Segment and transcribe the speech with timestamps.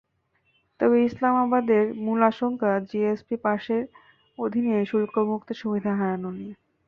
[0.79, 3.83] তবে ইসলামাবাদের মূল আশঙ্কা, জিএসপি পাসের
[4.37, 6.53] অধীনে শুল্কমুক্ত সুবিধা হারানো নিয়ে।